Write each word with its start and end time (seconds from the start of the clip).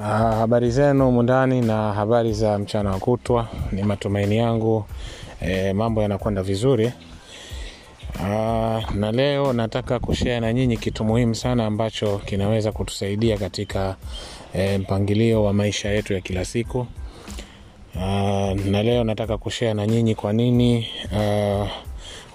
Ah, 0.00 0.34
habari 0.36 0.70
zenu 0.70 1.10
mundani 1.12 1.60
na 1.60 1.92
habari 1.92 2.32
za 2.32 2.58
mchana 2.58 2.90
wa 2.90 2.98
kutwa. 2.98 3.48
Ni 3.72 3.82
matumaini 3.82 4.36
yangu 4.36 4.84
e, 5.40 5.72
mambo 5.72 6.02
yanakwenda 6.02 6.42
vizuri. 6.42 6.92
Uh, 8.14 8.90
na 8.94 9.12
leo 9.12 9.52
nataka 9.52 9.98
kushare 9.98 10.40
na 10.40 10.52
nyinyi 10.52 10.76
kitu 10.76 11.04
muhimu 11.04 11.34
sana 11.34 11.66
ambacho 11.66 12.18
kinaweza 12.18 12.72
kutusaidia 12.72 13.38
katika 13.38 13.96
e, 14.54 14.78
mpangilio 14.78 15.44
wa 15.44 15.52
maisha 15.52 15.88
yetu 15.90 16.12
ya 16.14 16.20
kila 16.20 16.44
siku. 16.44 16.78
Uh, 17.94 18.00
na 18.66 18.82
leo 18.82 19.04
nataka 19.04 19.38
kushare 19.38 19.74
na 19.74 19.86
nyinyi 19.86 20.14
kwa 20.14 20.32
nini 20.32 20.88
uh, 21.12 21.68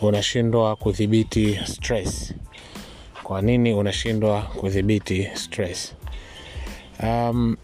unashindwa 0.02 0.76
kudhibiti 0.76 1.59
stress. 1.66 2.34
Kwa 3.23 3.41
nini 3.41 3.73
unashindwa 3.73 4.41
kudhibiti 4.41 5.27
stress? 5.34 5.94
Um, 7.03 7.58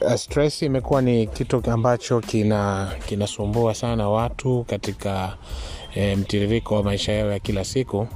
uh, 0.00 0.14
stress 0.14 0.62
imekuwa 0.62 1.02
ni 1.02 1.26
kitu 1.26 1.62
ambacho 1.70 2.20
kina 2.20 2.92
kinasumbua 3.08 3.74
sana 3.74 4.08
watu 4.08 4.64
katika 4.68 5.36
e, 5.94 6.16
mtiririko 6.16 6.74
wa 6.74 6.82
maisha 6.82 7.12
yao 7.12 7.30
ya 7.32 7.38
kila 7.38 7.64
siku. 7.64 8.06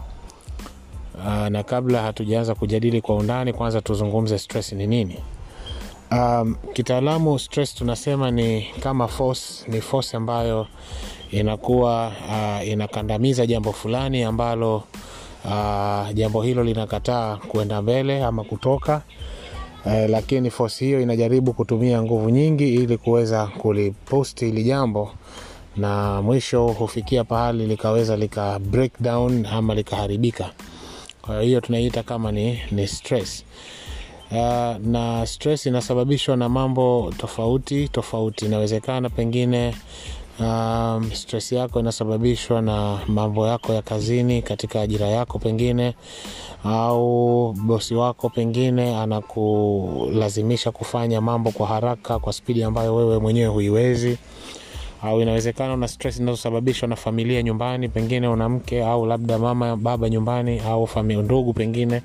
Uh, 1.15 1.47
na 1.49 1.63
kabla 1.63 2.03
hatujaanza 2.03 2.55
kujadili 2.55 3.01
kwa 3.01 3.17
undani, 3.17 3.53
kwanza 3.53 3.81
tuzungumze 3.81 4.39
stress 4.39 4.73
ni 4.73 4.87
nini. 4.87 5.19
Um, 6.11 6.57
kitaalamu 6.73 7.39
stress 7.39 7.75
tunasema 7.75 8.31
ni 8.31 8.63
kama 8.81 9.09
force, 9.09 9.65
ni 9.71 9.81
force 9.81 10.17
ambayo 10.17 10.67
inakuwa 11.31 12.13
uh, 12.29 12.69
inakandamiza 12.69 13.47
jambo 13.47 13.73
fulani 13.73 14.23
ambalo 14.23 14.77
uh, 15.45 16.13
jambo 16.15 16.43
hilo 16.43 16.65
linakataa 16.65 17.37
kuenda 17.37 17.83
mbele 17.83 18.25
ama 18.25 18.45
kutoka 18.45 19.03
eh, 19.87 20.11
lakini 20.11 20.51
force 20.51 20.85
hiyo 20.85 21.01
inajaribu 21.01 21.53
kutumia 21.53 22.03
nguvu 22.03 22.31
nyingi 22.31 22.75
ili 22.75 22.97
kuweza 22.99 23.47
kuliposti 23.47 24.45
hili 24.45 24.65
jambo 24.65 25.11
na 25.77 26.23
mwisho 26.23 26.67
hufikia 26.67 27.25
pahali 27.25 27.67
likaweza 27.67 28.17
lika 28.17 28.59
break 28.59 28.93
down 29.01 29.47
ama 29.47 29.75
likaharibika. 29.75 30.51
Kwa 31.23 31.43
hiyo 31.43 31.61
tunaiita 31.61 32.03
kama 32.03 32.33
ni, 32.33 32.61
ni 32.71 32.87
stress. 32.89 33.45
Uh, 34.31 34.37
na 34.87 35.27
stress 35.27 35.67
inasababishwa 35.67 36.37
na 36.37 36.49
mambo 36.49 37.13
tofauti 37.19 37.89
tofauti. 37.89 38.45
Inawezekana 38.47 39.11
pengine 39.11 39.75
um, 40.41 41.11
stress 41.15 41.53
yako 41.53 41.81
inasababishwa 41.81 42.63
na 42.63 42.99
mambo 43.07 43.47
yako 43.47 43.73
ya 43.75 43.83
kazini 43.83 44.43
katika 44.43 44.81
ajira 44.81 45.07
yako 45.07 45.39
pengine 45.39 45.95
au 46.65 47.53
bosi 47.53 47.95
wako 47.95 48.29
pengine 48.29 48.97
anakulazimisha 48.97 50.71
kufanya 50.71 51.21
mambo 51.21 51.51
kwa 51.51 51.67
haraka 51.67 52.19
kwa 52.19 52.33
spidi 52.33 52.63
ambayo 52.63 52.97
wewe 52.97 53.19
mwenyewe 53.19 53.47
huiwezi. 53.49 54.19
Au 55.03 55.21
inawezekana 55.21 55.75
una 55.75 55.89
stress 55.89 56.19
inazosababishwa 56.21 56.89
na 56.89 56.97
familia 56.97 57.43
nyumbani 57.43 57.89
pengine 57.89 58.29
una 58.29 58.49
mke 58.49 58.85
au 58.85 59.07
labda 59.07 59.39
mama 59.39 59.77
baba 59.77 60.09
nyumbani 60.09 60.61
au 60.61 60.89
ndugu 61.05 61.53
pengine 61.53 62.03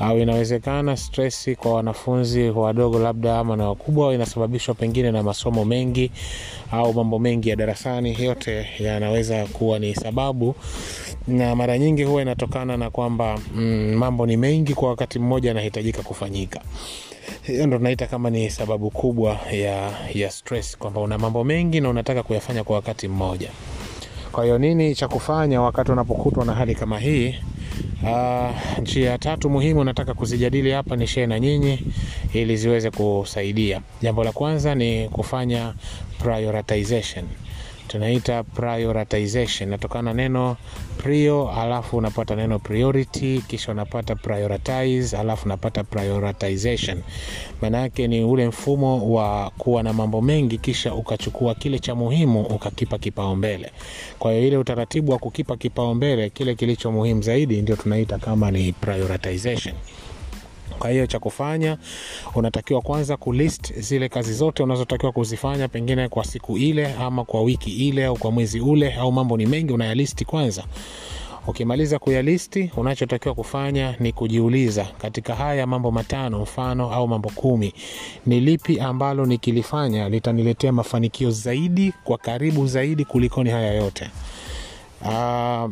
au 0.00 0.18
inawezekana 0.18 0.96
stresi 0.96 1.56
kwa 1.56 1.74
wanafunzi 1.74 2.50
wadogo 2.50 2.98
labda 2.98 3.38
ama 3.38 3.56
na 3.56 3.68
wakubwa 3.68 4.14
inasababishwa 4.14 4.74
pengine 4.74 5.10
na 5.12 5.22
masomo 5.22 5.64
mengi 5.64 6.10
au 6.72 6.94
mambo 6.94 7.18
mengi 7.18 7.48
ya 7.48 7.56
darasani. 7.56 8.16
Yote 8.24 8.66
yanaweza 8.78 9.46
kuwa 9.46 9.78
ni 9.78 9.94
sababu. 9.94 10.54
Na 11.28 11.56
mara 11.56 11.78
nyingi 11.78 12.02
huwa 12.04 12.22
inatokana 12.22 12.76
na 12.76 12.90
kwamba 12.90 13.38
mm, 13.54 13.94
mambo 13.94 14.26
ni 14.26 14.36
mengi 14.36 14.74
kwa 14.74 14.88
wakati 14.88 15.18
mmoja 15.18 15.48
yanahitajika 15.48 16.02
kufanyika. 16.02 16.60
Hiyo 17.42 17.66
ndo 17.66 17.76
tunaita 17.78 18.06
kama 18.06 18.30
ni 18.30 18.50
sababu 18.50 18.90
kubwa 18.90 19.38
ya, 19.52 19.90
ya 20.14 20.30
stress 20.30 20.78
kwamba 20.78 21.00
una 21.00 21.18
mambo 21.18 21.44
mengi 21.44 21.80
na 21.80 21.88
unataka 21.90 22.22
kuyafanya 22.22 22.64
kwa 22.64 22.76
wakati 22.76 23.08
mmoja. 23.08 23.50
Kwa 24.32 24.44
hiyo 24.44 24.58
nini 24.58 24.94
cha 24.94 25.08
kufanya 25.08 25.60
wakati 25.62 25.92
unapokutwa 25.92 26.44
na 26.44 26.52
hali 26.54 26.74
kama 26.74 26.98
hii 26.98 27.34
Uh, 28.02 28.50
njia 28.82 29.18
tatu 29.18 29.50
muhimu 29.50 29.84
nataka 29.84 30.14
kuzijadili 30.14 30.70
hapa 30.70 30.96
ni 30.96 31.06
share 31.06 31.26
na 31.26 31.40
nyinyi 31.40 31.78
ili 32.32 32.56
ziweze 32.56 32.90
kusaidia. 32.90 33.80
Jambo 34.02 34.24
la 34.24 34.32
kwanza 34.32 34.74
ni 34.74 35.08
kufanya 35.08 35.74
prioritization. 36.22 37.24
Tunaita 37.90 38.42
prioritization, 38.44 39.68
natokana 39.68 40.12
neno 40.14 40.56
prio, 40.98 41.50
alafu 41.50 41.96
unapata 41.96 42.36
neno 42.36 42.58
priority, 42.58 43.40
kisha 43.48 43.72
unapata 43.72 44.14
prioritize, 44.14 45.16
alafu 45.16 45.44
unapata 45.46 45.84
prioritization. 45.84 47.02
Maana 47.62 47.78
yake 47.80 48.08
ni 48.08 48.24
ule 48.24 48.48
mfumo 48.48 49.12
wa 49.14 49.50
kuwa 49.58 49.82
na 49.82 49.92
mambo 49.92 50.20
mengi, 50.22 50.58
kisha 50.58 50.94
ukachukua 50.94 51.54
kile 51.54 51.78
cha 51.78 51.94
muhimu 51.94 52.40
ukakipa 52.42 52.98
kipaumbele. 52.98 53.70
Kwa 54.18 54.32
hiyo 54.32 54.46
ile 54.46 54.56
utaratibu 54.56 55.12
wa 55.12 55.18
kukipa 55.18 55.56
kipaumbele 55.56 56.30
kile 56.30 56.54
kilicho 56.54 56.92
muhimu 56.92 57.22
zaidi 57.22 57.62
ndio 57.62 57.76
tunaita 57.76 58.18
kama 58.18 58.50
ni 58.50 58.72
prioritization 58.72 59.74
kwa 60.80 60.90
hiyo 60.90 61.06
cha 61.06 61.18
kufanya 61.18 61.78
unatakiwa 62.34 62.80
kwanza 62.82 63.16
kulist 63.16 63.72
zile 63.80 64.08
kazi 64.08 64.34
zote 64.34 64.62
unazotakiwa 64.62 65.12
kuzifanya 65.12 65.68
pengine 65.68 66.08
kwa 66.08 66.24
siku 66.24 66.58
ile 66.58 66.94
ama 66.94 67.24
kwa 67.24 67.42
wiki 67.42 67.70
ile 67.88 68.04
au 68.06 68.16
kwa 68.18 68.30
mwezi 68.30 68.60
ule 68.60 68.94
au 68.94 69.12
mambo 69.12 69.36
ni 69.36 69.46
mengi 69.46 69.72
unayalisti 69.72 70.24
kwanza. 70.24 70.64
Ukimaliza 71.46 71.98
kuyalisti 71.98 72.70
unachotakiwa 72.76 73.34
kufanya 73.34 73.94
ni 74.00 74.12
kujiuliza 74.12 74.84
katika 74.98 75.34
haya 75.34 75.66
mambo 75.66 75.90
matano 75.90 76.40
mfano 76.42 76.92
au 76.92 77.08
mambo 77.08 77.30
kumi 77.34 77.74
ni 78.26 78.40
lipi 78.40 78.80
ambalo 78.80 79.26
nikilifanya 79.26 80.08
litaniletea 80.08 80.72
mafanikio 80.72 81.30
zaidi 81.30 81.92
kwa 82.04 82.18
karibu 82.18 82.66
zaidi 82.66 83.04
kulikoni 83.04 83.50
haya 83.50 83.72
yote? 83.74 84.10
Uh, 85.02 85.70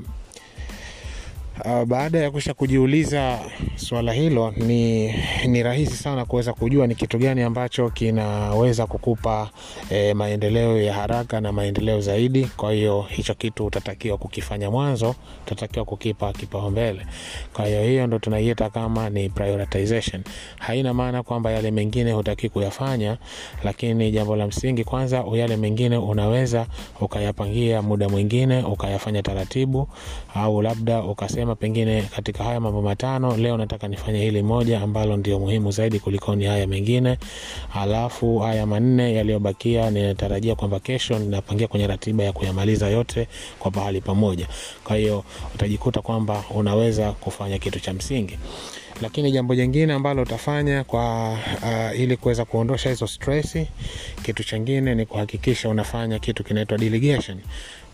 Uh, 1.64 1.84
baada 1.84 2.18
ya 2.18 2.30
kusha 2.30 2.54
kujiuliza 2.54 3.38
swala 3.76 4.12
hilo 4.12 4.50
ni, 4.56 5.14
ni 5.46 5.62
rahisi 5.62 5.94
sana 5.96 6.24
kuweza 6.24 6.52
kujua 6.52 6.86
ni 6.86 6.94
kitu 6.94 7.18
gani 7.18 7.42
ambacho 7.42 7.90
kinaweza 7.90 8.86
kukupa 8.86 9.50
eh, 9.90 10.16
maendeleo 10.16 10.82
ya 10.82 10.94
haraka 10.94 11.40
na 11.40 11.52
maendeleo 11.52 12.00
zaidi. 12.00 12.44
Kwa 12.56 12.72
hiyo 12.72 13.02
hicho 13.08 13.34
kitu 13.34 13.66
utatakiwa 13.66 14.18
kukifanya 14.18 14.70
mwanzo 14.70 15.14
utatakiwa 15.46 15.84
kukipa 15.84 16.32
kipaumbele. 16.32 17.06
Kwa 17.52 17.66
hiyo 17.66 17.82
hiyo 17.82 18.06
ndo 18.06 18.18
tunaiita 18.18 18.70
kama 18.70 19.10
ni 19.10 19.28
prioritization. 19.28 20.22
Haina 20.58 20.94
maana 20.94 21.22
kwamba 21.22 21.50
yale 21.50 21.70
mengine 21.70 22.12
hutaki 22.12 22.48
kuyafanya 22.48 23.16
lakini 23.64 24.10
jambo 24.10 24.36
la 24.36 24.46
msingi 24.46 24.84
kwanza 24.84 25.24
yale 25.34 25.56
mengine 25.56 25.96
unaweza 25.96 26.66
ukayapangia 27.00 27.82
muda 27.82 28.08
mwingine 28.08 28.62
ukayafanya 28.62 29.22
taratibu 29.22 29.88
au 30.34 30.62
labda 30.62 31.02
ukasema 31.02 31.47
pengine 31.54 32.02
katika 32.02 32.44
haya 32.44 32.60
mambo 32.60 32.82
matano. 32.82 33.36
Leo 33.36 33.56
nataka 33.56 33.88
nifanye 33.88 34.18
hili 34.20 34.42
moja 34.42 34.80
ambalo 34.80 35.16
ndio 35.16 35.38
muhimu 35.38 35.70
zaidi 35.70 35.98
kulikoni 36.00 36.44
haya 36.44 36.66
mengine. 36.66 37.18
Alafu 37.74 38.38
haya 38.38 38.66
manne 38.66 39.14
yaliyobakia 39.14 39.90
ninatarajia 39.90 40.54
kwamba 40.54 40.80
kesho 40.80 41.18
ninapangia 41.18 41.68
kwenye 41.68 41.86
ratiba 41.86 42.24
ya 42.24 42.32
kuyamaliza 42.32 42.88
yote 42.88 43.28
kwa 43.58 43.70
pahali 43.70 44.00
pamoja. 44.00 44.46
Kwa 44.84 44.96
hiyo 44.96 45.24
utajikuta 45.54 46.00
kwamba 46.02 46.44
unaweza 46.54 47.12
kufanya 47.12 47.58
kitu 47.58 47.80
cha 47.80 47.92
msingi 47.92 48.38
lakini 49.02 49.32
jambo 49.32 49.54
jingine 49.54 49.92
ambalo 49.92 50.22
utafanya 50.22 50.84
kwa 50.84 51.32
uh, 51.32 52.00
ili 52.00 52.16
kuweza 52.16 52.44
kuondosha 52.44 52.88
hizo 52.88 53.06
stress 53.06 53.56
kitu 54.22 54.44
chingine 54.44 54.94
ni 54.94 55.06
kuhakikisha 55.06 55.68
unafanya 55.68 56.18
kitu 56.18 56.44
kinaitwa 56.44 56.78
delegation. 56.78 57.38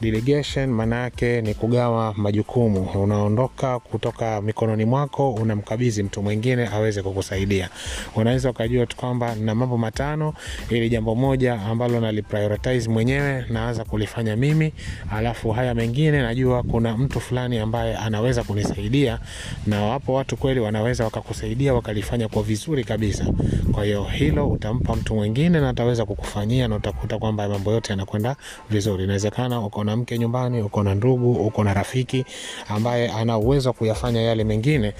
Delegation 0.00 0.70
maana 0.70 1.10
ni 1.42 1.54
kugawa 1.54 2.14
majukumu. 2.16 2.80
Unaondoka 3.02 3.78
kutoka 3.78 4.42
mikononi 4.42 4.84
mwako 4.84 5.30
unamkabidhi 5.34 6.02
mtu 6.02 6.22
mwingine 6.22 6.66
aweze 6.68 7.02
kukusaidia. 7.02 7.68
Unaweza 8.16 8.50
ukajua 8.50 8.86
kwamba 8.96 9.34
na 9.34 9.54
mambo 9.54 9.78
matano 9.78 10.34
ili 10.70 10.88
jambo 10.88 11.14
moja 11.14 11.54
ambalo 11.62 12.00
naliprioritize 12.00 12.90
mwenyewe 12.90 13.44
naanza 13.48 13.84
kulifanya 13.84 14.36
mimi. 14.36 14.72
Alafu 15.12 15.50
haya 15.50 15.74
mengine 15.74 16.22
najua 16.22 16.62
kuna 16.62 16.96
mtu 16.96 17.20
fulani 17.20 17.58
ambaye 17.58 17.96
anaweza 17.96 18.42
kunisaidia 18.44 19.18
na 19.66 19.82
wapo 19.82 20.14
watu 20.14 20.36
kweli 20.36 20.60
wanaweza 20.84 21.04
wakakusaidia 21.04 21.74
wakalifanya 21.74 22.28
kwa 22.28 22.42
vizuri 22.42 22.84
kabisa. 22.84 23.26
Kwa 23.72 23.84
hiyo 23.84 24.04
hilo 24.04 24.48
utampa 24.48 24.96
mtu 24.96 25.14
mwingine 25.14 25.60
na 25.60 25.68
ataweza 25.68 26.04
kukufanyia 26.04 26.68
na 26.68 26.76
utakuta 26.76 27.18
kwamba 27.18 27.48
mambo 27.48 27.72
yote 27.72 27.92
yanakwenda 27.92 28.36
vizuri. 28.70 29.04
Inawezekana 29.04 29.60
uko 29.60 29.84
na 29.84 29.96
mke 29.96 30.18
nyumbani, 30.18 30.62
uko 30.62 30.82
na 30.82 30.94
ndugu, 30.94 31.32
uko 31.32 31.64
na 31.64 31.74
rafiki 31.74 32.24
ambaye 32.68 33.08
ana 33.08 33.38
uwezo 33.38 33.72
kuyafanya 33.72 34.20
yale 34.20 34.44
mengine 34.44 34.92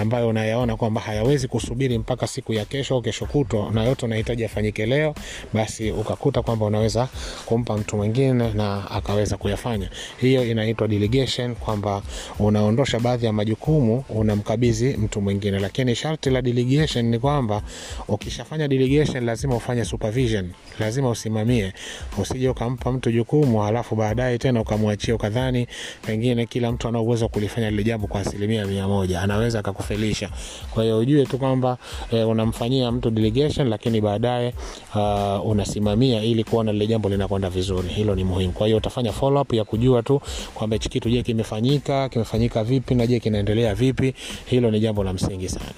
ambayo 0.00 0.28
unayaona 0.28 0.76
kwamba 0.76 1.00
hayawezi 1.00 1.48
kusubiri 1.48 1.98
mpaka 1.98 2.26
siku 2.26 2.52
ya 2.52 2.64
kesho 2.64 3.00
kesho 3.00 3.26
kutwa, 3.26 3.70
na 3.70 3.84
yote 3.84 4.06
unahitaji 4.06 4.44
afanyike 4.44 4.86
leo, 4.86 5.14
basi 5.54 5.90
ukakuta 5.90 6.42
kwamba 6.42 6.66
unaweza 6.66 7.08
kumpa 7.46 7.76
mtu 7.76 7.96
mwingine 7.96 8.52
na 8.52 8.90
akaweza 8.90 9.36
kuyafanya. 9.36 9.90
Hiyo 10.20 10.44
inaitwa 10.50 10.88
delegation, 10.88 11.54
kwamba 11.54 12.02
unaondosha 12.38 13.00
baadhi 13.00 13.26
ya 13.26 13.32
majukumu 13.32 14.04
unamkabidhi 14.08 14.96
mtu 14.96 15.20
mwingine, 15.20 15.31
lakini 15.40 15.94
sharti 15.94 16.30
la 16.30 16.42
delegation 16.42 17.04
ni 17.04 17.18
kwamba 17.18 17.62
ukishafanya 18.08 18.68
delegation 18.68 19.24
lazima 19.24 19.56
ufanye 19.56 19.84
supervision, 19.84 20.50
lazima 20.80 21.10
usimamie, 21.10 21.72
usije 22.18 22.48
ukampa 22.48 22.92
mtu 22.92 23.10
jukumu 23.12 23.60
halafu 23.60 23.96
baadaye 23.96 24.38
tena 24.38 24.60
ukamwachia 24.60 25.14
ukadhani 25.14 25.66
pengine 26.06 26.46
kila 26.46 26.72
mtu 26.72 26.88
ana 26.88 27.00
uwezo 27.00 27.28
kulifanya 27.28 27.70
lile 27.70 27.84
jambo 27.84 28.06
kwa 28.06 28.20
asilimia 28.20 28.66
mia 28.66 28.88
moja, 28.88 29.20
anaweza 29.22 29.58
akakufelisha. 29.58 30.30
Kwa 30.74 30.82
hiyo 30.82 30.98
ujue 30.98 31.26
tu 31.26 31.38
kwamba 31.38 31.78
e, 32.12 32.22
unamfanyia 32.24 32.92
mtu 32.92 33.10
delegation, 33.10 33.68
lakini 33.68 34.00
baadaye 34.00 34.54
uh, 34.94 35.46
unasimamia 35.46 36.22
ili 36.22 36.44
kuona 36.44 36.72
lile 36.72 36.86
jambo 36.86 37.08
linakwenda 37.08 37.50
vizuri. 37.50 37.88
Hilo 37.88 38.14
ni 38.14 38.24
muhimu. 38.24 38.52
Kwa 38.52 38.66
hiyo 38.66 38.76
utafanya 38.76 39.12
follow 39.12 39.42
up 39.42 39.52
ya 39.52 39.64
kujua 39.64 40.02
tu 40.02 40.20
kwamba 40.54 40.76
hichi 40.76 40.88
kitu 40.88 41.10
je, 41.10 41.22
kimefanyika 41.22 42.08
kimefanyika 42.08 42.64
vipi 42.64 42.94
na 42.94 43.06
je 43.06 43.20
kinaendelea 43.20 43.74
vipi. 43.74 44.14
Hilo 44.46 44.70
ni 44.70 44.80
jambo 44.80 45.04
la 45.04 45.12
msingi 45.12 45.21
sana. 45.48 45.72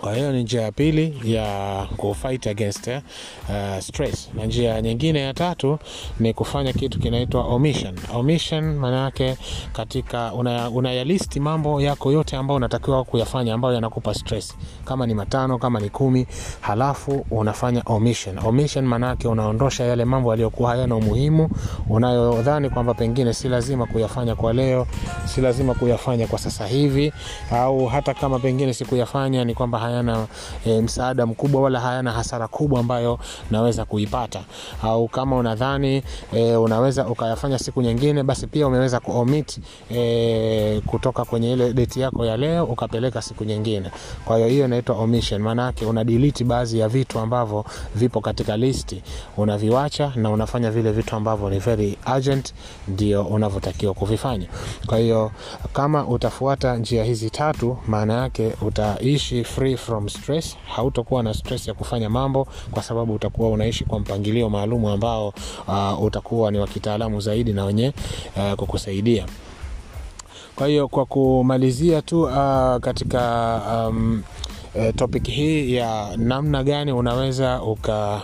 Kwa 0.00 0.14
hiyo 0.14 0.32
ni 0.32 0.42
njia 0.42 0.62
ya 0.62 0.72
pili 0.72 1.20
ya 1.24 1.86
kufight 1.96 2.46
against 2.46 2.86
uh, 2.88 3.78
stress, 3.80 4.30
na 4.34 4.44
njia 4.46 4.82
nyingine 4.82 5.20
ya 5.20 5.34
tatu 5.34 5.78
ni 6.20 6.34
kufanya 6.34 6.72
kitu 6.72 6.98
kinaitwa 6.98 7.44
omission. 7.44 7.94
Omission 8.14 8.64
maana 8.76 8.96
yake 9.00 9.36
katika 9.72 10.32
unayalisti 10.74 11.40
una 11.40 11.50
mambo 11.50 11.80
yako 11.80 12.12
yote 12.12 12.36
ambayo 12.36 12.56
unatakiwa 12.56 13.04
kuyafanya 13.04 13.54
ambayo 13.54 13.74
yanakupa 13.74 14.14
stress, 14.14 14.54
kama 14.84 15.06
ni 15.06 15.14
matano, 15.14 15.58
kama 15.58 15.80
ni 15.80 15.90
kumi, 15.90 16.26
halafu 16.60 17.26
unafanya 17.30 17.82
omission. 17.86 18.38
Omission 18.38 18.84
maana 18.86 19.06
yake 19.06 19.28
unaondosha 19.28 19.84
yale 19.84 20.04
mambo 20.04 20.30
yaliyokuwa 20.30 20.70
hayana 20.70 20.96
umuhimu, 20.96 21.50
unayodhani 21.88 22.70
kwamba 22.70 22.94
pengine 22.94 23.32
si 23.34 23.48
lazima 23.48 23.86
kuyafanya 23.86 24.34
kwa 24.34 24.52
leo, 24.52 24.86
si 25.24 25.40
lazima 25.40 25.74
kuyafanya 25.74 26.26
kwa 26.26 26.38
sasa 26.38 26.66
hivi, 26.66 27.12
au 27.52 27.86
hata 27.86 28.14
kama 28.14 28.38
pengine 28.38 28.74
sikuyafanya 28.74 29.44
ni 29.44 29.54
kwamba 29.54 29.78
hayana 29.86 30.26
e, 30.66 30.80
msaada 30.80 31.26
mkubwa 31.26 31.62
wala 31.62 31.80
hayana 31.80 32.12
hasara 32.12 32.48
kubwa 32.48 32.80
ambayo 32.80 33.18
naweza 33.50 33.84
kuipata, 33.84 34.40
au 34.82 35.08
kama 35.08 35.36
unadhani 35.36 36.02
e, 36.32 36.56
unaweza 36.56 37.06
ukayafanya 37.06 37.58
siku 37.58 37.82
nyingine, 37.82 38.22
basi 38.22 38.46
pia 38.46 38.66
umeweza 38.66 39.00
kuomit 39.00 39.58
e, 39.94 40.80
kutoka 40.86 41.24
kwenye 41.24 41.52
ile 41.52 41.72
date 41.72 42.00
yako 42.00 42.24
ya 42.26 42.36
leo 42.36 42.64
ukapeleka 42.64 43.22
siku 43.22 43.44
nyingine. 43.44 43.90
Kwa 44.24 44.36
hiyo 44.36 44.48
hiyo 44.48 44.64
inaitwa 44.64 44.96
omission, 44.96 45.42
maana 45.42 45.62
yake 45.62 45.86
una 45.86 46.04
delete 46.04 46.44
baadhi 46.44 46.78
ya 46.78 46.88
vitu 46.88 47.18
ambavyo 47.18 47.64
vipo 47.94 48.20
katika 48.20 48.56
listi, 48.56 49.02
unaviwacha 49.36 50.12
na 50.16 50.30
unafanya 50.30 50.70
vile 50.70 50.92
vitu 50.92 51.16
ambavyo 51.16 51.50
ni 51.50 51.58
very 51.58 51.98
urgent, 52.16 52.54
ndio 52.88 53.22
unavyotakiwa 53.22 53.94
kuvifanya. 53.94 54.46
Kwa 54.86 54.98
hiyo 54.98 55.30
kama 55.72 56.06
utafuata 56.06 56.76
njia 56.76 57.04
hizi 57.04 57.30
tatu, 57.30 57.78
maana 57.86 58.14
yake 58.14 58.52
utaishi 58.62 59.44
free 59.44 59.75
from 59.76 60.08
stress. 60.08 60.56
Hautakuwa 60.74 61.22
na 61.22 61.34
stress 61.34 61.68
ya 61.68 61.74
kufanya 61.74 62.10
mambo 62.10 62.48
kwa 62.70 62.82
sababu 62.82 63.14
utakuwa 63.14 63.50
unaishi 63.50 63.84
kwa 63.84 63.98
mpangilio 64.00 64.50
maalum 64.50 64.86
ambao 64.86 65.32
uh, 65.68 66.02
utakuwa 66.02 66.50
ni 66.50 66.58
wa 66.58 66.66
kitaalamu 66.66 67.20
zaidi 67.20 67.52
na 67.52 67.64
wenye 67.64 67.92
uh, 68.36 68.52
kukusaidia. 68.52 69.26
Kwa 70.56 70.66
hiyo 70.66 70.88
kwa 70.88 71.06
kumalizia 71.06 72.02
tu 72.02 72.22
uh, 72.22 72.76
katika 72.80 73.60
um, 73.88 74.22
uh, 74.74 74.94
topic 74.96 75.26
hii 75.28 75.74
ya 75.74 76.16
namna 76.16 76.64
gani 76.64 76.92
unaweza 76.92 77.62
uka, 77.62 78.20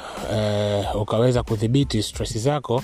uh, 0.94 1.02
ukaweza 1.02 1.42
kudhibiti 1.42 2.02
stress 2.02 2.38
zako 2.38 2.82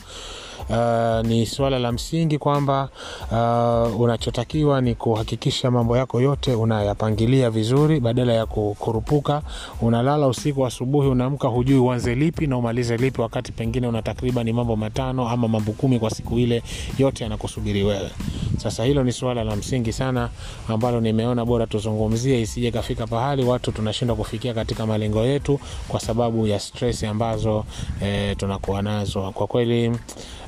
Uh, 0.71 1.27
ni 1.27 1.47
suala 1.47 1.79
la 1.79 1.93
msingi 1.93 2.39
kwamba 2.39 2.89
uh, 3.33 4.01
unachotakiwa 4.01 4.81
ni 4.81 4.95
kuhakikisha 4.95 5.71
mambo 5.71 5.97
yako 5.97 6.21
yote 6.21 6.55
unayapangilia 6.55 7.51
vizuri, 7.51 8.01
badala 8.01 8.33
ya 8.33 8.47
kukurupuka. 8.47 9.43
Unalala 9.81 10.27
usiku, 10.27 10.67
asubuhi 10.67 11.09
unaamka, 11.09 11.49
hujui 11.49 11.79
uanze 11.79 12.15
lipi 12.15 12.47
na 12.47 12.57
umalize 12.57 12.97
lipi, 12.97 13.21
wakati 13.21 13.53
pengine 13.53 13.87
una 13.89 14.03
takriban 14.03 14.53
mambo 14.53 14.77
matano 14.77 15.29
ama 15.29 15.49
mambo 15.49 15.73
kumi 15.73 15.99
kwa 15.99 16.11
siku 16.11 16.39
ile, 16.39 16.63
yote 16.99 17.25
yanakusubiri 17.25 17.83
wewe. 17.85 18.11
Sasa 18.57 18.85
hilo 18.85 19.05
ni 19.05 19.13
suala 19.13 19.45
la 19.45 19.57
msingi 19.57 19.93
sana 19.93 20.31
ambalo 20.69 21.01
nimeona 21.01 21.45
bora 21.45 21.67
tuzungumzie, 21.67 22.41
isije 22.41 22.71
kafika 22.71 23.07
pahali 23.07 23.45
watu 23.45 23.73
tunashindwa 23.73 24.17
kufikia 24.17 24.55
katika 24.55 24.87
malengo 24.87 25.25
yetu 25.25 25.61
kwa 25.89 26.01
sababu 26.01 26.47
ya 26.47 26.61
stress 26.61 27.05
ambazo 27.05 27.65
e, 28.03 28.35
tunakuwa 28.35 28.83
nazo. 28.83 29.31
Kwa 29.31 29.47
kweli 29.47 29.93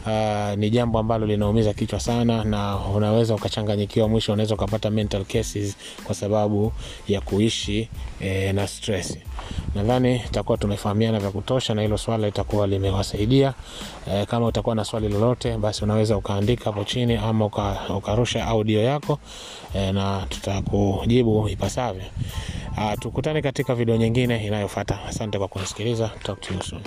Uh, 0.07 0.59
ni 0.59 0.71
jambo 0.71 0.99
ambalo 0.99 1.27
linaumiza 1.27 1.73
kichwa 1.75 2.01
sana, 2.01 2.45
na 2.45 2.77
unaweza 2.79 3.35
ukachanganyikiwa, 3.35 4.09
mwisho 4.09 4.33
unaweza 4.33 4.55
ukapata 4.55 4.91
mental 4.91 5.25
cases 5.25 5.77
kwa 6.05 6.15
sababu 6.15 6.73
ya 7.09 7.21
kuishi 7.21 7.89
eh, 8.21 8.55
na 8.55 8.67
stress. 8.67 9.19
Nadhani 9.75 10.19
tutakuwa 10.19 10.59
tumefahamiana 10.59 11.21
vya 11.21 11.31
kutosha 11.31 11.75
na 11.75 11.83
hilo 11.83 11.99
swala 11.99 12.27
litakuwa 12.27 12.67
limewasaidia. 12.67 13.55
E, 14.13 14.27
kama 14.27 14.47
utakuwa 14.47 14.75
na 14.75 14.85
swali 14.85 15.09
lolote, 15.09 15.57
basi 15.57 15.85
unaweza 15.85 16.17
ukaandika 16.17 16.65
hapo 16.65 16.85
chini 16.85 17.17
ama 17.17 17.45
uka, 17.45 17.77
ukarusha 17.97 18.47
audio 18.47 18.83
yako 18.83 19.19
e, 19.75 19.93
na 19.93 20.27
tutakujibu 20.29 21.49
ipasavyo. 21.49 22.05
Tukutane 23.01 23.43
katika 23.43 23.75
video 23.75 23.97
nyingine 23.97 24.47
inayofuata. 24.47 24.99
Asante 25.09 25.39
kwa 25.39 25.49
kunisikiliza. 25.49 26.11
Talk 26.23 26.41
to 26.41 26.55
you 26.55 26.63
soon. 26.63 26.83